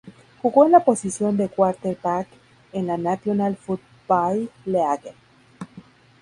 [0.41, 2.27] Jugó en la posición de quarterback
[2.73, 5.13] en la National Football League.